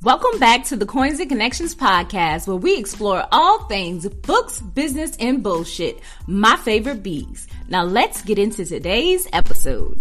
[0.00, 5.16] Welcome back to the Coins and Connections podcast, where we explore all things books, business,
[5.18, 5.98] and bullshit.
[6.28, 7.48] My favorite bees.
[7.66, 10.00] Now let's get into today's episode.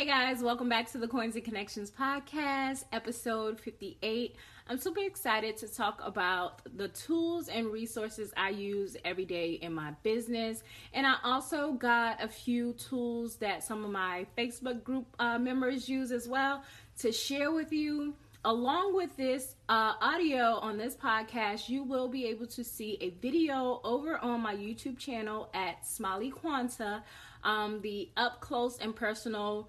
[0.00, 4.34] Hey guys, welcome back to the Coins and Connections podcast, episode 58.
[4.66, 9.74] I'm super excited to talk about the tools and resources I use every day in
[9.74, 10.62] my business.
[10.94, 15.86] And I also got a few tools that some of my Facebook group uh, members
[15.86, 16.64] use as well
[17.00, 18.14] to share with you.
[18.42, 23.10] Along with this uh, audio on this podcast, you will be able to see a
[23.20, 27.04] video over on my YouTube channel at Smiley Quanta,
[27.44, 29.68] um, the up close and personal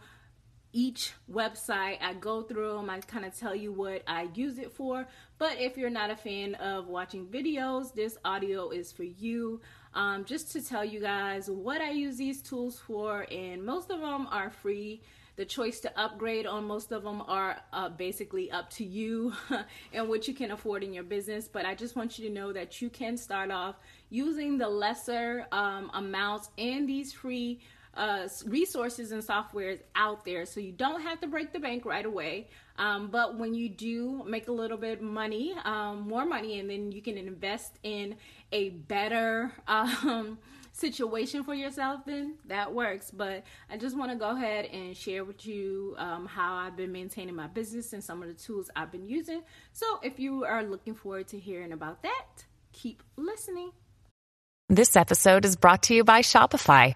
[0.74, 1.98] each website.
[2.02, 5.08] I go through them, I kind of tell you what I use it for.
[5.38, 9.62] But if you're not a fan of watching videos, this audio is for you.
[9.94, 14.00] Um, just to tell you guys what I use these tools for, and most of
[14.00, 15.02] them are free.
[15.38, 19.34] The choice to upgrade on most of them are uh, basically up to you
[19.94, 21.48] and what you can afford in your business.
[21.48, 23.76] But I just want you to know that you can start off
[24.10, 27.60] using the lesser um, amounts and these free
[27.94, 30.46] uh, resources and softwares out there.
[30.46, 32.50] So you don't have to break the bank right away.
[32.78, 36.92] Um, but when you do make a little bit money um, more money and then
[36.92, 38.16] you can invest in
[38.52, 40.40] a better um,
[40.74, 43.12] situation for yourself then that works.
[43.12, 46.94] But i just want to go ahead and share with you um, how i've been
[46.94, 49.42] maintaining my business and some of the tools i've been using.
[49.74, 53.72] So if you are looking forward to hearing about that keep listening.
[54.70, 56.96] This episode is brought to you by shopify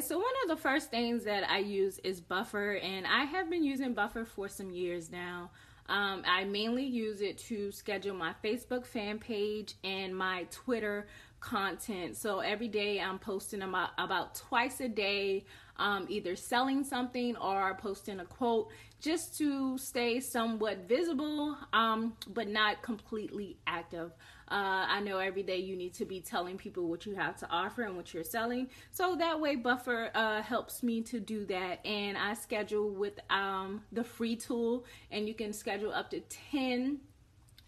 [0.00, 3.64] So one of the first things that I use is Buffer, and I have been
[3.64, 5.50] using Buffer for some years now.
[5.88, 11.08] Um, I mainly use it to schedule my Facebook fan page and my Twitter
[11.40, 12.16] content.
[12.16, 15.46] So every day I'm posting about, about twice a day,
[15.78, 18.68] um, either selling something or posting a quote
[19.00, 24.12] just to stay somewhat visible, um, but not completely active.
[24.50, 27.50] Uh, I know every day you need to be telling people what you have to
[27.50, 28.68] offer and what you're selling.
[28.90, 31.84] So that way, Buffer uh, helps me to do that.
[31.86, 36.20] And I schedule with um, the free tool, and you can schedule up to
[36.50, 36.98] 10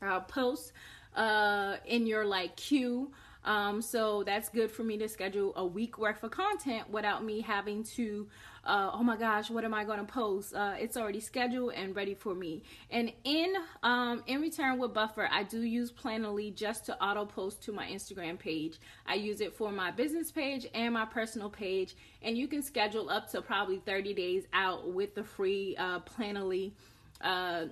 [0.03, 0.73] uh, posts
[1.15, 3.13] uh, in your like queue.
[3.45, 7.41] Um, so that's good for me to schedule a week worth of content without me
[7.41, 8.29] having to
[8.65, 10.55] uh, oh my gosh, what am I going to post?
[10.55, 12.63] Uh, it's already scheduled and ready for me.
[12.91, 17.63] And in um, in return with Buffer, I do use Planoly just to auto post
[17.65, 18.79] to my Instagram page.
[19.07, 23.09] I use it for my business page and my personal page, and you can schedule
[23.09, 26.73] up to probably 30 days out with the free uh, Planoly.
[27.21, 27.67] Uh,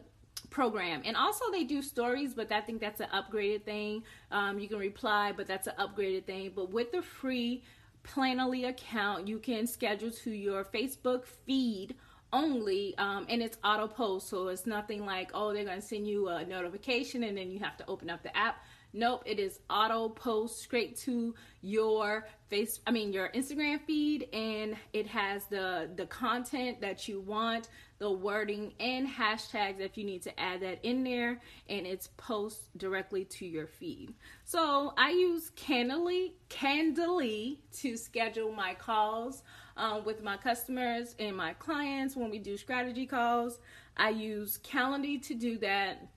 [0.51, 1.03] program.
[1.05, 4.03] And also they do stories but i think that's an upgraded thing.
[4.31, 6.53] Um, you can reply but that's an upgraded thing.
[6.55, 7.63] But with the free
[8.05, 11.95] Planoly account, you can schedule to your Facebook feed
[12.33, 16.29] only um, and it's auto post so it's nothing like oh they're to send you
[16.29, 18.63] a notification and then you have to open up the app
[18.93, 24.77] Nope, it is auto post straight to your face I mean your Instagram feed and
[24.93, 27.69] it has the the content that you want,
[27.99, 32.77] the wording and hashtags if you need to add that in there and it's post
[32.79, 34.15] directly to your feed.
[34.45, 39.43] So, I use Calendly Calendly to schedule my calls
[39.77, 43.59] um, with my customers and my clients when we do strategy calls.
[43.97, 46.09] I use Calendly to do that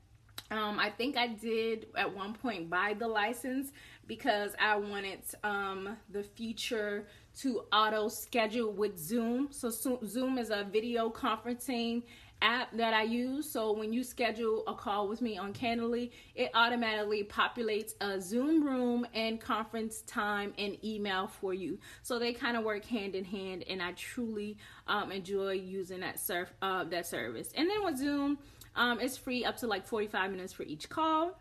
[0.51, 3.71] um, I think I did at one point buy the license
[4.06, 7.07] because I wanted um, the feature
[7.39, 9.48] to auto schedule with Zoom.
[9.51, 12.03] So Zoom is a video conferencing
[12.42, 13.50] app that I use.
[13.50, 18.63] So when you schedule a call with me on Calendly, it automatically populates a Zoom
[18.63, 21.80] room and conference time and email for you.
[22.01, 24.57] So they kind of work hand in hand, and I truly
[24.88, 27.51] um, enjoy using that surf uh, that service.
[27.56, 28.39] And then with Zoom
[28.75, 31.39] um, it's free up to like 45 minutes for each call.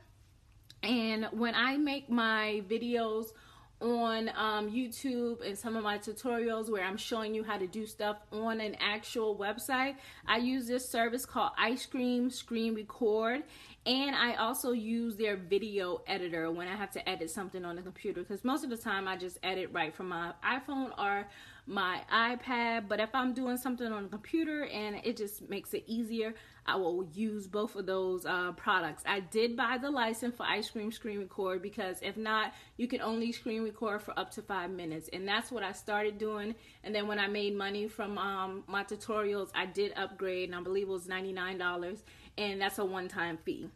[0.82, 3.32] And when I make my videos
[3.81, 7.87] on um, YouTube and some of my tutorials where I'm showing you how to do
[7.87, 9.97] stuff on an actual website.
[10.27, 13.43] I use this service called Ice Cream Screen Record,
[13.87, 17.82] and I also use their video editor when I have to edit something on the
[17.82, 21.27] computer because most of the time I just edit right from my iPhone or
[21.67, 22.87] my iPad.
[22.87, 26.35] But if I'm doing something on the computer and it just makes it easier,
[26.70, 29.02] I will use both of those uh, products.
[29.06, 33.00] I did buy the license for Ice Cream Screen Record because if not, you can
[33.00, 35.11] only screen record for up to five minutes.
[35.12, 36.55] And that's what I started doing.
[36.84, 40.62] And then when I made money from um, my tutorials, I did upgrade, and I
[40.62, 41.99] believe it was $99.
[42.38, 43.69] And that's a one time fee.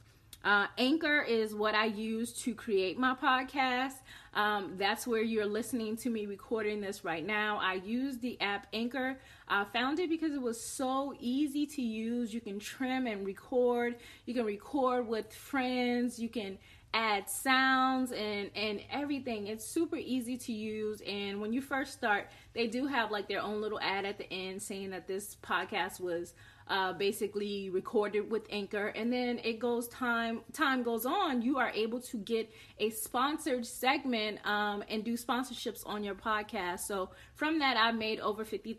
[0.44, 3.94] Uh, Anchor is what I use to create my podcast.
[4.34, 7.58] Um, that's where you're listening to me recording this right now.
[7.62, 9.18] I use the app Anchor.
[9.48, 12.34] I found it because it was so easy to use.
[12.34, 13.96] You can trim and record.
[14.26, 16.18] You can record with friends.
[16.18, 16.58] You can
[16.92, 22.28] add sounds and and everything it's super easy to use and when you first start
[22.52, 26.00] they do have like their own little ad at the end saying that this podcast
[26.00, 26.34] was
[26.68, 31.42] uh, basically recorded with Anchor, and then it goes time time goes on.
[31.42, 36.80] You are able to get a sponsored segment um, and do sponsorships on your podcast.
[36.80, 38.78] So from that, I've made over 50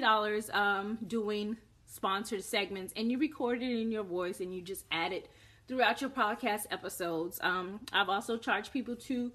[0.00, 1.56] dollars um, doing
[1.86, 5.28] sponsored segments, and you record it in your voice, and you just add it
[5.68, 7.38] throughout your podcast episodes.
[7.42, 9.32] Um, I've also charged people to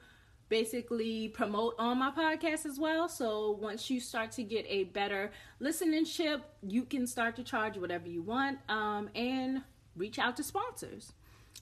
[0.49, 3.09] basically promote on my podcast as well.
[3.09, 8.07] So once you start to get a better listenership, you can start to charge whatever
[8.07, 9.61] you want um, and
[9.95, 11.13] reach out to sponsors.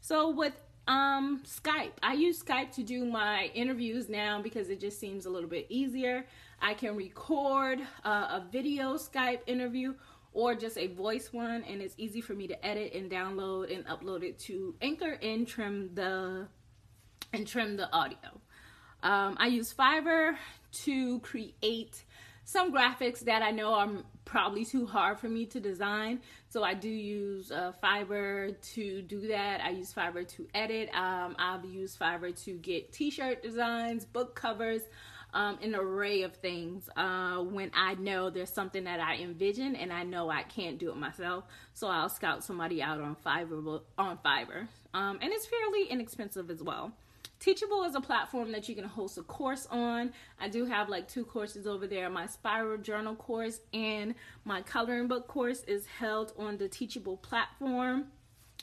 [0.01, 0.53] So with
[0.87, 5.29] um, Skype, I use Skype to do my interviews now because it just seems a
[5.29, 6.25] little bit easier.
[6.61, 9.95] I can record uh, a video Skype interview
[10.33, 13.85] or just a voice one and it's easy for me to edit and download and
[13.87, 16.47] upload it to Anchor and trim the
[17.33, 18.41] and trim the audio.
[19.05, 20.35] Um, I use Fiverr
[20.83, 22.03] to create
[22.43, 23.89] some graphics that I know are
[24.25, 26.21] probably too hard for me to design.
[26.49, 29.61] So I do use uh, Fiverr to do that.
[29.61, 30.89] I use Fiverr to edit.
[30.95, 34.81] Um, I've used Fiverr to get t-shirt designs, book covers,
[35.35, 39.93] um, an array of things uh, when I know there's something that I envision and
[39.93, 41.43] I know I can't do it myself.
[41.73, 46.63] So I'll scout somebody out on Fiverr on Fiverr, um, and it's fairly inexpensive as
[46.63, 46.93] well.
[47.39, 50.13] Teachable is a platform that you can host a course on.
[50.39, 52.09] I do have like two courses over there.
[52.09, 54.15] My spiral journal course and
[54.45, 58.07] my coloring book course is held on the Teachable platform.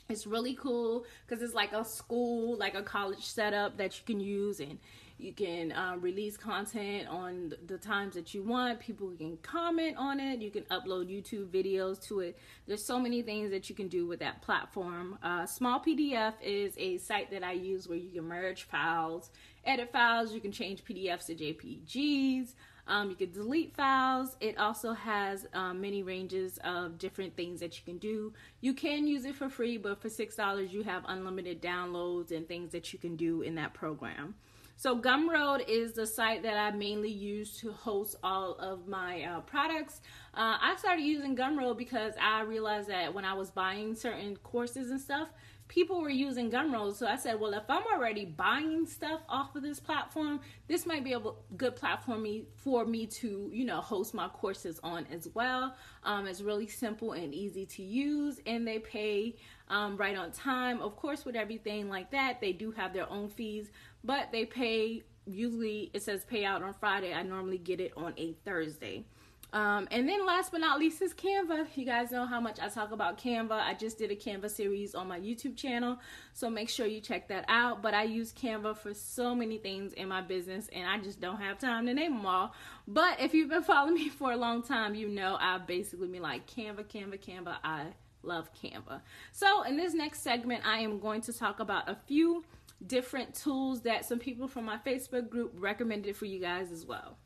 [0.09, 4.19] It's really cool because it's like a school, like a college setup that you can
[4.19, 4.79] use and
[5.17, 8.79] you can um, release content on the times that you want.
[8.79, 10.41] People can comment on it.
[10.41, 12.37] You can upload YouTube videos to it.
[12.67, 15.17] There's so many things that you can do with that platform.
[15.23, 19.29] Uh, Small PDF is a site that I use where you can merge files,
[19.63, 20.33] edit files.
[20.33, 22.53] You can change PDFs to JPGs.
[22.85, 24.35] Um, you can delete files.
[24.41, 28.33] It also has um, many ranges of different things that you can do.
[28.59, 32.71] You can use it for free, but for $6, you have unlimited downloads and things
[32.73, 34.35] that you can do in that program.
[34.75, 39.39] So Gumroad is the site that I mainly use to host all of my uh,
[39.41, 40.01] products.
[40.33, 44.91] Uh, I started using Gumroad because I realized that when I was buying certain courses
[44.91, 45.29] and stuff,
[45.67, 46.95] people were using Gumroad.
[46.95, 51.03] So I said, well, if I'm already buying stuff off of this platform, this might
[51.03, 51.21] be a
[51.57, 55.75] good platform me, for me to, you know, host my courses on as well.
[56.03, 59.35] Um, it's really simple and easy to use, and they pay
[59.69, 60.81] um, right on time.
[60.81, 63.71] Of course, with everything like that, they do have their own fees,
[64.03, 67.13] but they pay usually it says payout on Friday.
[67.13, 69.05] I normally get it on a Thursday.
[69.53, 71.67] Um, and then last but not least is Canva.
[71.75, 73.51] You guys know how much I talk about Canva.
[73.51, 75.99] I just did a Canva series on my YouTube channel,
[76.33, 77.83] so make sure you check that out.
[77.83, 81.39] But I use Canva for so many things in my business, and I just don't
[81.39, 82.55] have time to name them all.
[82.87, 86.23] But if you've been following me for a long time, you know I've basically been
[86.23, 87.57] like Canva, Canva, Canva.
[87.63, 87.85] I
[88.23, 89.01] love Canva.
[89.33, 92.43] So in this next segment, I am going to talk about a few
[92.85, 97.17] different tools that some people from my Facebook group recommended for you guys as well.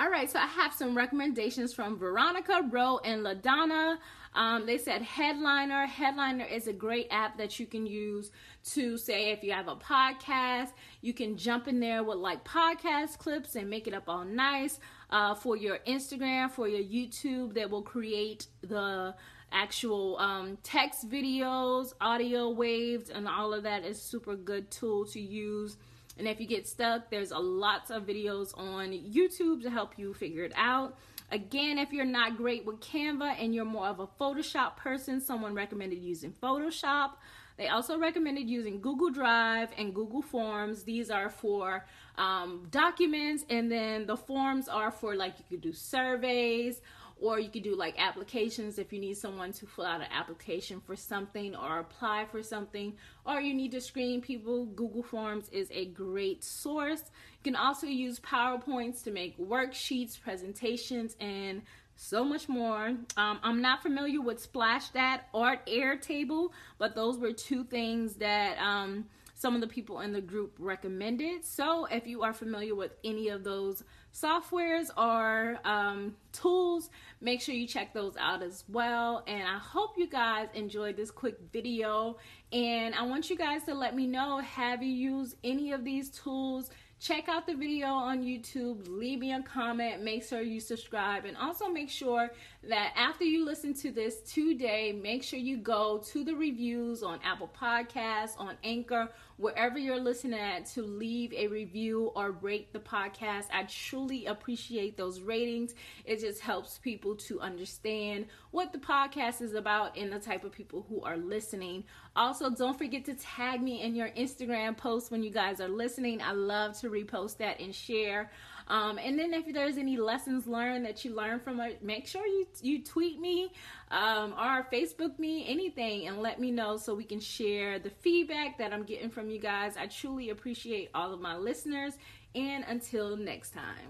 [0.00, 3.96] All right, so I have some recommendations from Veronica, Ro, and LaDonna.
[4.32, 5.86] Um, they said Headliner.
[5.86, 8.30] Headliner is a great app that you can use
[8.74, 10.68] to say if you have a podcast,
[11.00, 14.78] you can jump in there with like podcast clips and make it up all nice.
[15.10, 19.14] Uh, for your Instagram, for your YouTube, that will create the
[19.52, 25.20] actual um, text videos, audio waves, and all of that is super good tool to
[25.20, 25.76] use
[26.18, 30.12] and if you get stuck, there's a lots of videos on YouTube to help you
[30.12, 30.96] figure it out.
[31.30, 35.54] Again, if you're not great with Canva and you're more of a Photoshop person, someone
[35.54, 37.12] recommended using Photoshop.
[37.56, 40.84] They also recommended using Google Drive and Google Forms.
[40.84, 41.84] These are for
[42.16, 46.80] um, documents, and then the forms are for like you could do surveys
[47.20, 50.80] or you could do like applications if you need someone to fill out an application
[50.80, 52.94] for something or apply for something.
[53.26, 54.66] Or you need to screen people.
[54.66, 57.00] Google forms is a great source.
[57.00, 61.62] You can also use powerpoints to make worksheets presentations and
[61.96, 62.94] so much more.
[63.16, 69.06] Um, I'm not familiar with Splashdot or Airtable, but those were two things that um,
[69.38, 71.44] some of the people in the group recommended.
[71.44, 76.90] So if you are familiar with any of those softwares or um, tools,
[77.20, 79.22] make sure you check those out as well.
[79.28, 82.18] And I hope you guys enjoyed this quick video.
[82.52, 86.10] And I want you guys to let me know have you used any of these
[86.10, 86.70] tools?
[87.00, 91.36] check out the video on YouTube, leave me a comment, make sure you subscribe, and
[91.36, 92.30] also make sure
[92.68, 97.20] that after you listen to this today, make sure you go to the reviews on
[97.24, 102.78] Apple Podcasts, on Anchor, wherever you're listening at to leave a review or rate the
[102.80, 103.44] podcast.
[103.52, 105.74] I truly appreciate those ratings.
[106.04, 110.52] It just helps people to understand what the podcast is about and the type of
[110.52, 111.84] people who are listening.
[112.16, 116.20] Also, don't forget to tag me in your Instagram post when you guys are listening.
[116.20, 118.30] I love to repost that and share.
[118.68, 122.26] Um, and then if there's any lessons learned that you learned from it, make sure
[122.26, 123.52] you you tweet me
[123.90, 128.58] um, or Facebook me anything and let me know so we can share the feedback
[128.58, 129.76] that I'm getting from you guys.
[129.76, 131.94] I truly appreciate all of my listeners.
[132.34, 133.88] And until next time.